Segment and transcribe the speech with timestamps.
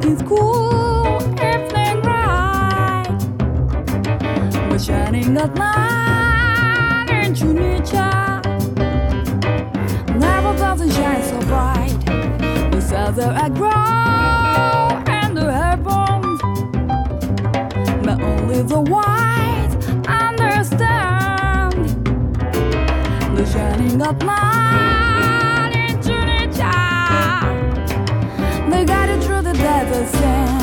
[0.00, 3.08] It's cool evening ride.
[4.70, 8.40] We're shining that light into nature.
[10.18, 11.98] Never doesn't shine so bright.
[12.70, 16.38] The feather I grow and the airborne,
[18.04, 19.74] but only the wise
[20.06, 21.74] understand
[23.36, 25.27] the shining of mine.
[29.88, 30.57] the sand.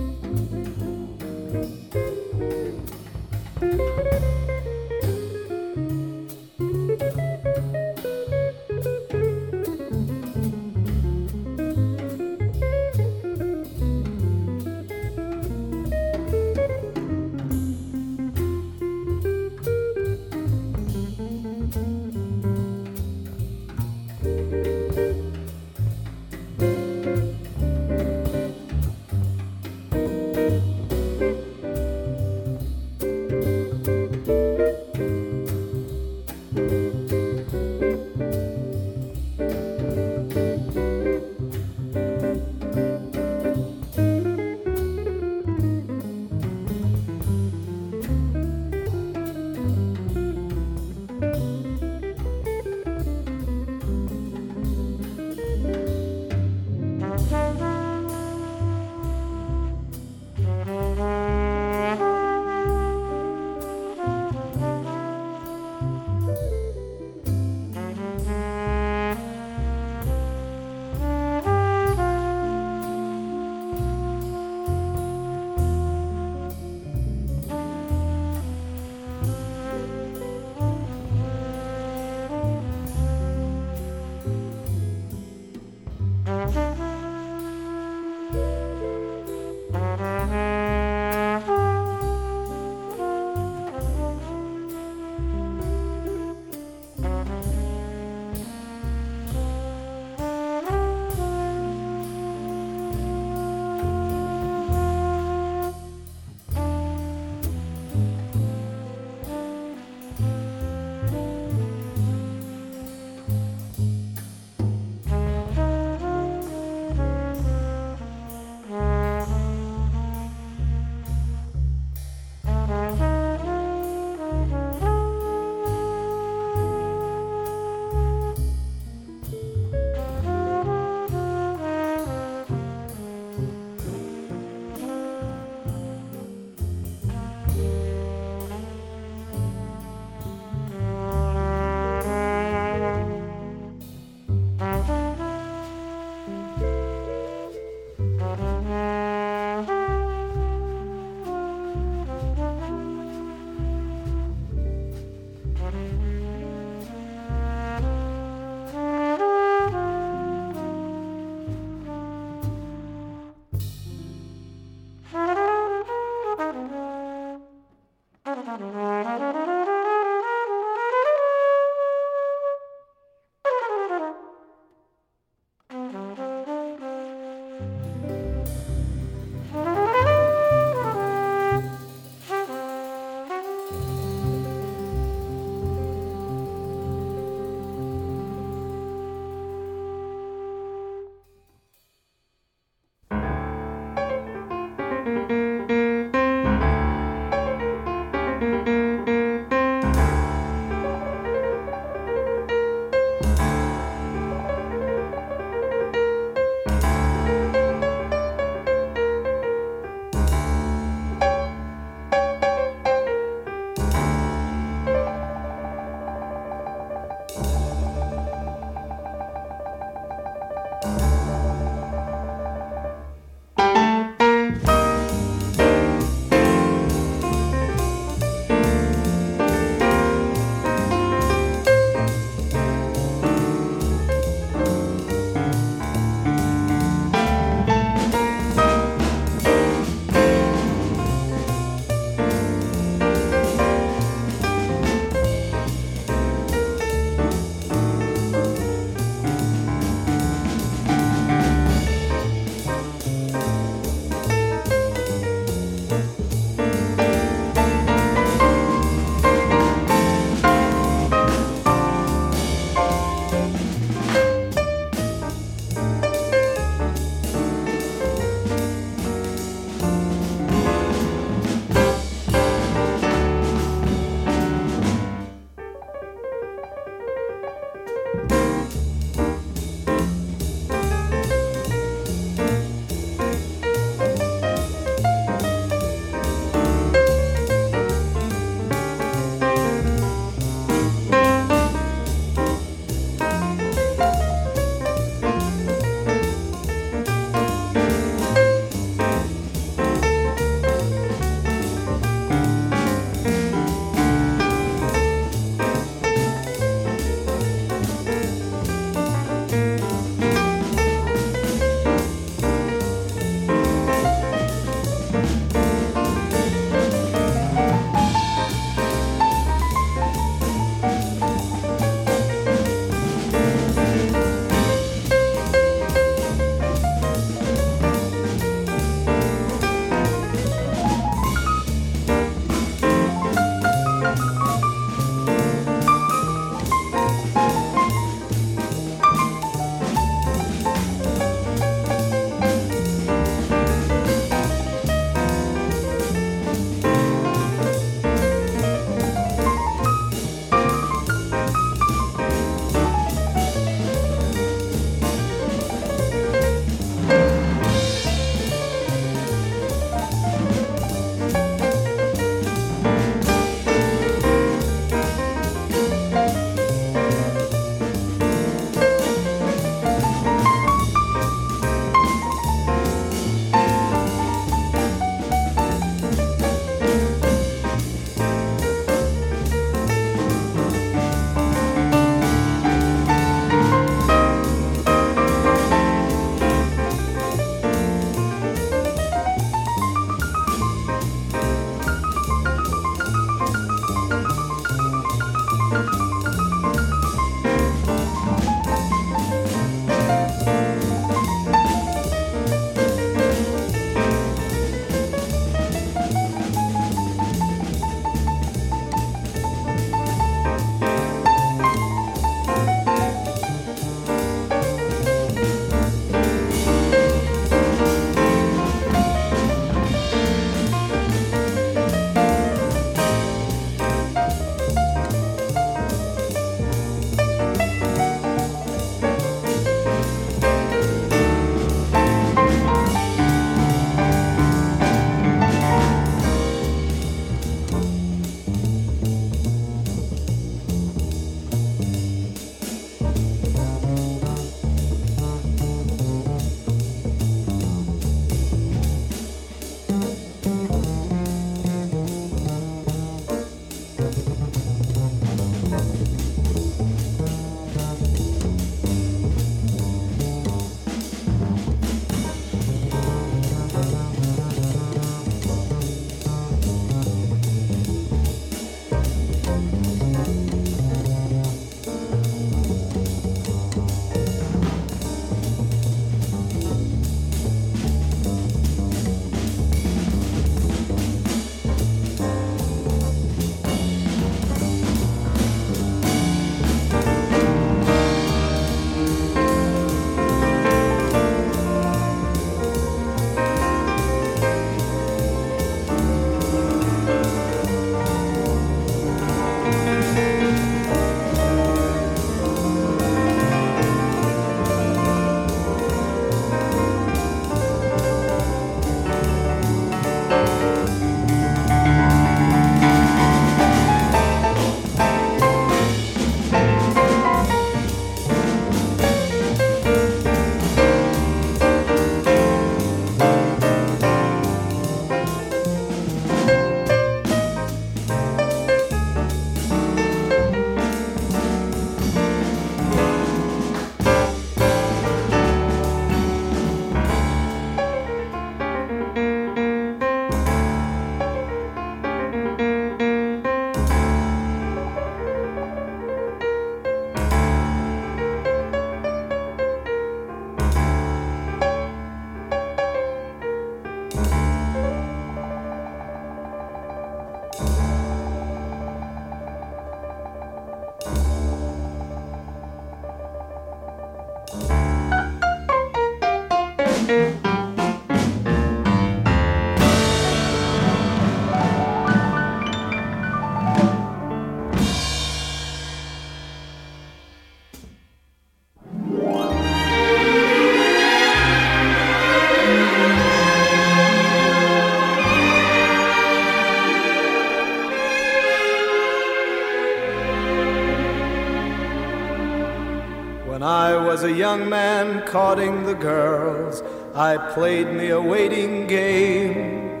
[594.54, 596.80] Young man courting the girls,
[597.12, 600.00] I played me a waiting game.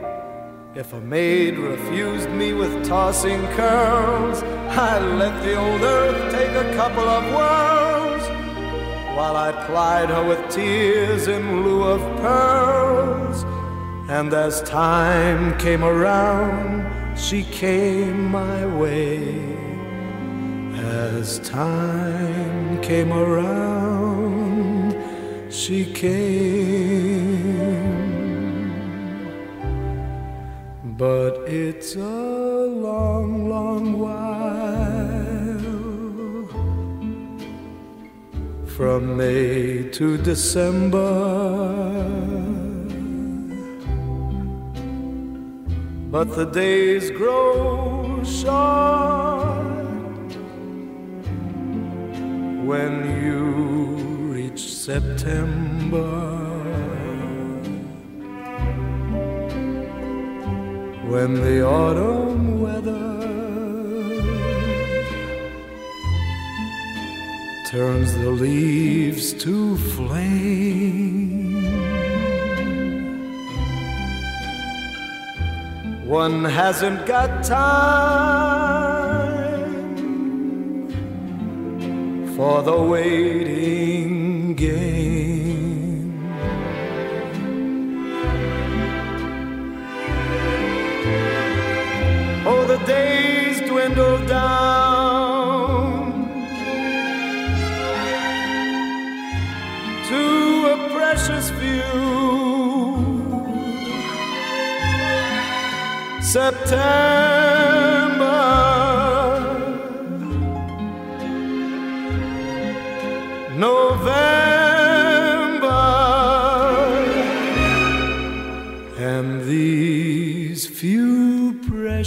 [0.76, 4.44] If a maid refused me with tossing curls,
[4.86, 8.24] I let the old earth take a couple of whirls,
[9.16, 13.42] while I plied her with tears in lieu of pearls.
[14.08, 19.34] And as time came around, she came my way.
[20.76, 23.83] As time came around,
[25.64, 27.54] she came.
[30.98, 32.00] But it's a
[32.86, 34.44] long, long while
[38.76, 41.14] from May to December.
[46.14, 49.64] But the days grow short
[52.70, 53.23] when you
[54.84, 56.02] September.
[61.08, 63.08] When the autumn weather
[67.70, 71.54] turns the leaves to flame.
[76.04, 78.34] One hasn't got time
[82.36, 83.63] for the waiting
[84.56, 86.22] game.
[92.46, 95.14] Oh, the days dwindle down
[100.08, 100.22] to
[100.72, 102.24] a precious few.
[106.22, 107.43] September.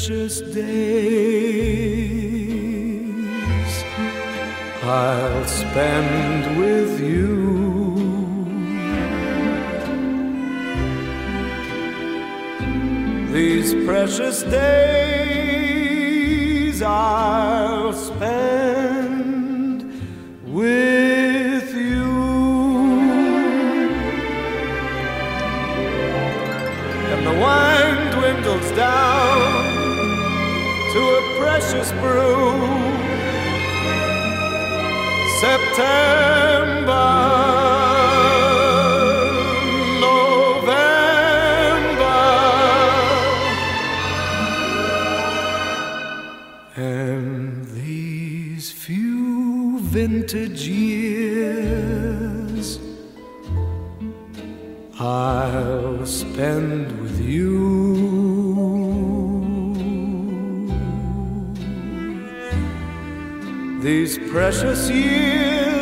[0.08, 0.64] Precious days
[4.82, 7.28] I'll spend with you.
[13.34, 15.62] These precious days
[16.82, 19.12] I'll spend
[20.46, 22.08] with you.
[27.12, 29.47] And the wine dwindles down
[31.60, 32.54] precious brew.
[35.42, 36.94] September,
[63.80, 65.78] these precious years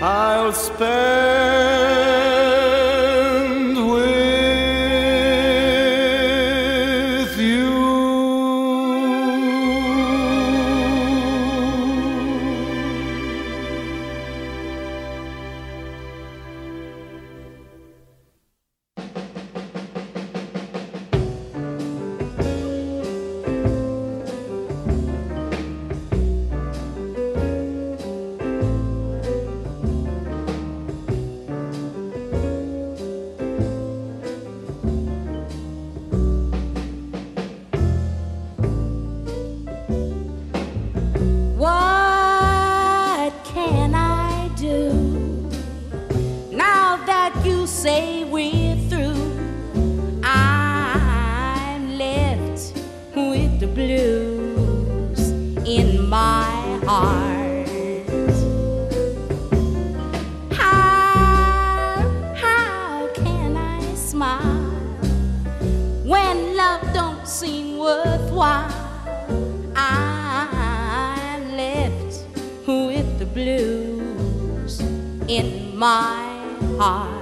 [0.00, 1.87] I'll spend.
[75.28, 76.24] in my
[76.78, 77.17] heart.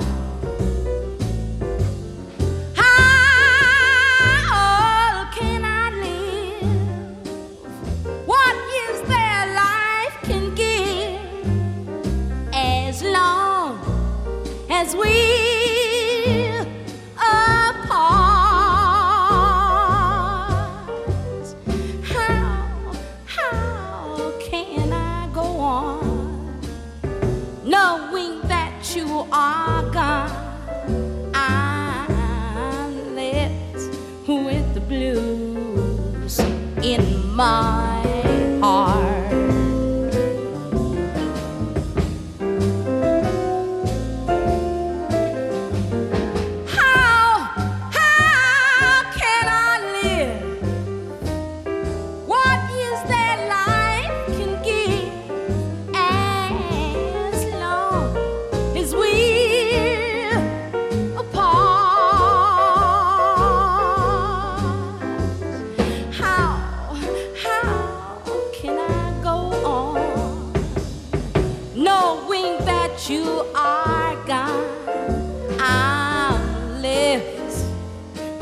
[73.09, 77.64] you are gone, I'm left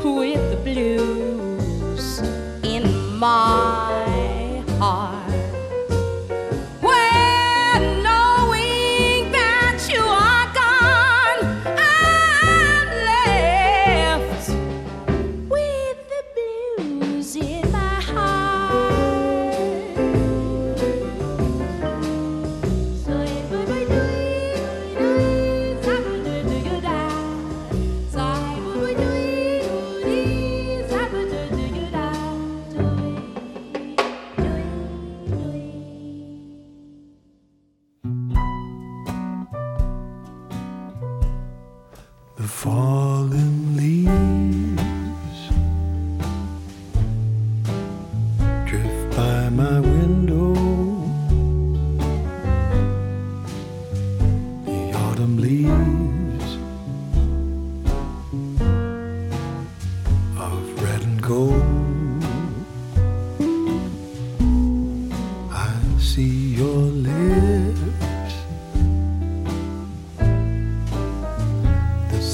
[0.03, 2.19] with the blues
[2.63, 2.83] in
[3.19, 3.84] my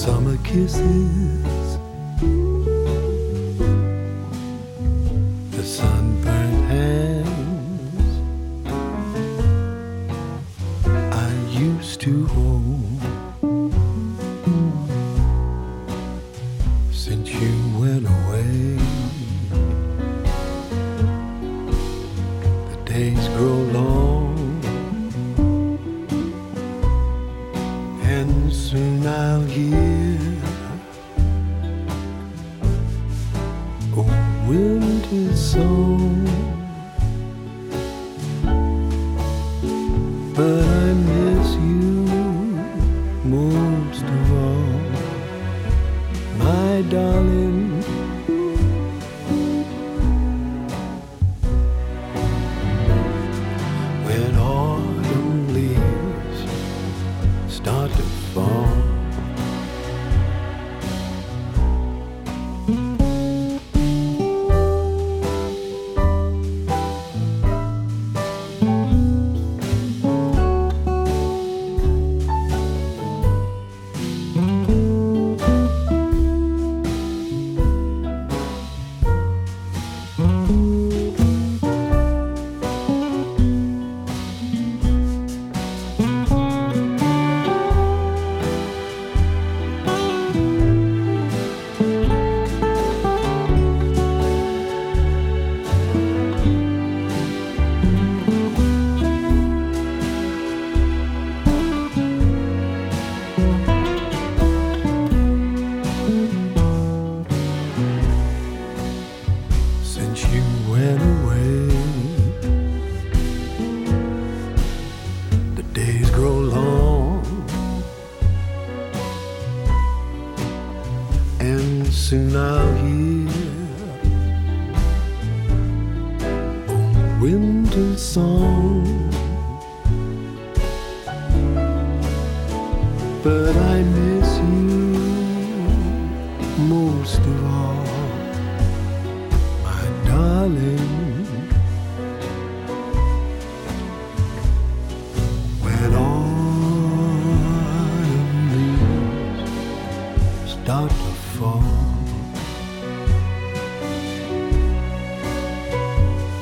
[0.01, 1.50] summer kisses.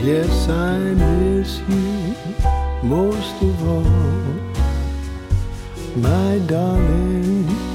[0.01, 2.15] Yes, I miss you
[2.83, 3.83] most of all,
[5.95, 7.68] my darling.